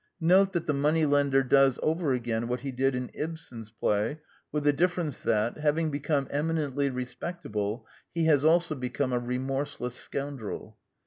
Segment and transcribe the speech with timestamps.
[0.19, 4.19] Note that the moneylender does over again what he did in Ibsen's play,
[4.51, 10.75] with the difference that, having become eminently respectable, he has also become a remorseless scoundrel.